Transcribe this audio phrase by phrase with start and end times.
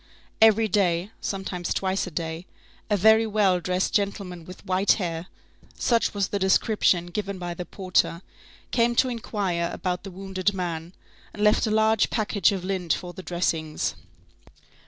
[0.41, 2.47] Every day, sometimes twice a day,
[2.89, 8.95] a very well dressed gentleman with white hair,—such was the description given by the porter,—came
[8.95, 10.93] to inquire about the wounded man,
[11.35, 13.93] and left a large package of lint for the dressings.